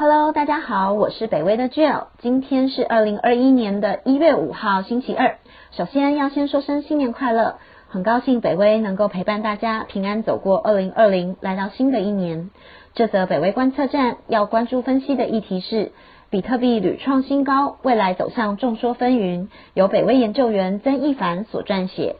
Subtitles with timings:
[0.00, 5.38] Hello，大家好，我是北威的 Jill，今天是二零二一年的一月五号，星期二。
[5.72, 7.56] 首先要先说声新年快乐，
[7.88, 12.50] 很高兴北威能够陪伴大家平安走过二零二零，来到新的一年。
[12.94, 15.90] 这则北威观测站要关注分析的议题是
[16.30, 22.14] 比特币屡创新高，未来走向众说纷纭，由北威研究员曾一凡所撰写。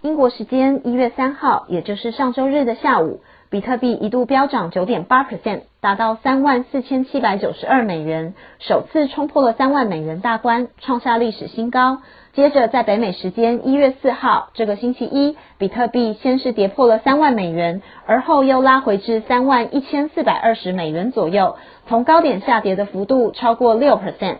[0.00, 3.20] 英国时间一月三号，也就是上周日的下午。
[3.48, 11.98] 比特币一度飙涨九点八 percent，达到三万四千七百九十二美元，首次冲破了三万美元大关，创下历史新高。
[12.32, 21.56] 接着在北美时间一月四号，这个星期一，比特币先是跌破了三万美元，而后又拉回至三万一千四百二十美元左右，
[21.86, 24.38] 从高点下跌的幅度超过六 percent。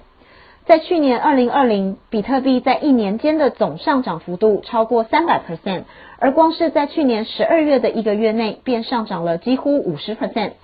[0.67, 5.85] 在去年二零二零，比特币在一年间的总上涨幅度超过三百 percent，
[6.19, 10.55] 而光是在去年十二月的一个月内，便上涨了几乎五十 percent。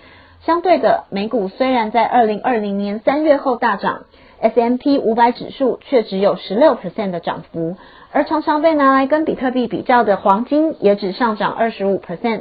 [0.45, 4.07] 相对的，美股虽然在二零二零年三月后大涨
[4.41, 7.77] ，S M P 五百指数却只有十六 percent 的涨幅，
[8.11, 12.41] 而常常被拿来跟比特币比较的黄金也只上涨二十五 percent。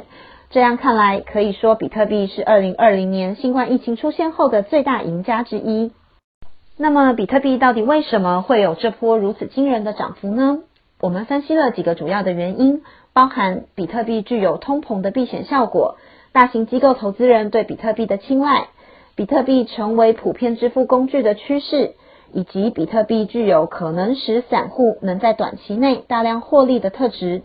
[0.50, 5.92] 这样看来，可以说比特币是二零二零年新冠疫情出现后的最大赢家之一。
[6.78, 10.60] 那么，比特币到底为什么会有这波如此惊人的涨幅呢？
[11.00, 15.96] 我们分析了几个主要的原因，包含比特币具有通膨的避险效果，
[16.32, 18.68] 大型机构投资人对比特币的青睐，
[19.14, 21.92] 比特币成为普遍支付工具的趋势，
[22.32, 27.42] 以及比特币具有可能使散户能在短期内大量获利的特质。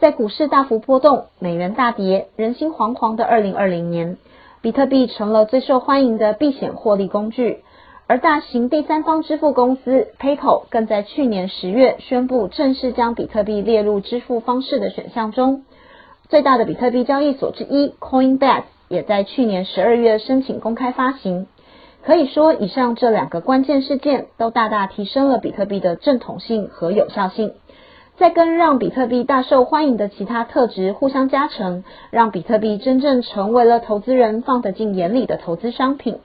[0.00, 4.18] 在股市大幅波动、美元大跌、人心惶惶的二零二零年，
[4.60, 7.60] 比特币成了最受欢迎的避险获利工具。
[8.08, 15.64] 而大型第三方支付公司 PayPal 更在去年十月宣布正式将比特币列入支付方式的选项中。
[16.28, 21.48] 最大的比特币交易所之一 Coinbase 也在去年十二月申请公开发行。
[22.04, 27.54] 可以说，以上这两个关键事件都大大提升了比特币的正统性和有效性。
[28.16, 31.82] 在跟让比特币大受欢迎的其他特质互相加成，
[32.12, 36.20] 让比特币真正成为了投资人放得进眼里的投资商品。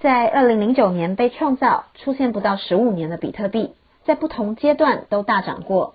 [0.00, 3.72] 在二零零九年被创造、出现不到十五年的比特币，
[4.04, 5.94] 在不同阶段都大涨过。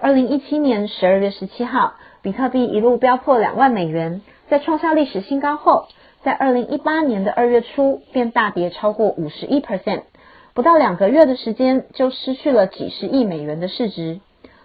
[0.00, 5.86] 二零一七年十二月十七号，比特币一路飙破两万美元，在创下历史新高后，
[6.24, 10.02] 在二零一八年的二月初便大跌超过五十一 percent，
[10.52, 14.18] 不到两个月的时间就失去了几十亿美元的市值。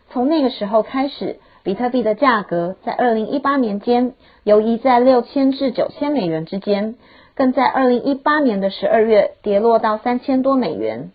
[0.09, 1.37] 从那个时候开始，
[1.69, 4.13] 比特币的价格在二零一八年间
[4.43, 6.95] 游移在六千至九千美元之间。
[7.35, 11.11] 更在二零一八年的十二月跌落到三千多美元，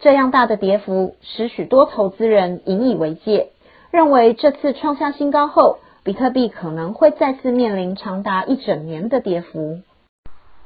[0.00, 3.48] 这样大的跌幅使许多投资人引以为戒，
[3.90, 9.78] 认为这次创下新高后，比特币可能会再次面临长达一整年的跌幅。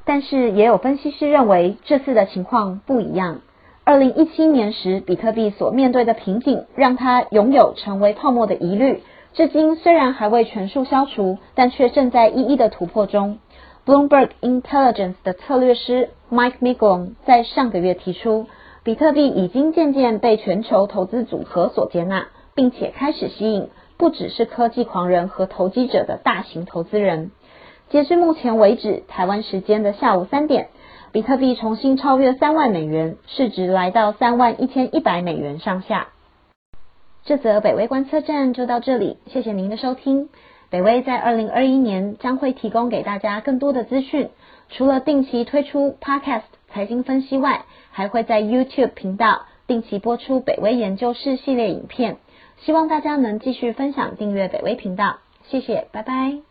[0.03, 3.39] 但是也有分析师认为，这次的情况不一样。
[3.85, 9.01] 二零一七年时，比特币所面对的瓶颈，让它拥有成为泡沫的疑虑，
[9.33, 13.39] 至今虽然还未全数消除，但却正在一一的突破中。
[13.85, 18.47] Bloomberg Intelligence 的策略师 Mike m i g o n 在上个月提出，
[18.83, 27.31] 比特币已经渐渐被全球投资组合所接纳，并且开始吸引不只是科技狂人和投机者的大型投资人。
[27.89, 30.67] 截至目前为止，台湾时间的下午三点，
[31.11, 36.09] 比特币重新超越三万美元，市值来到三万一千一百美元上下。
[37.25, 40.29] 这则北威观测站就到这里，谢谢您的收听。
[40.69, 44.29] 北威在二零二一年将会提供给大家更多的资讯，
[44.69, 52.17] 除了定期推出 Podcast 财经分析外，还会在 YouTube 频道定期播出北威研究室系列影片。
[52.61, 55.17] 希望大家能继续分享、订阅北威频道，
[55.49, 56.48] 谢谢，拜拜。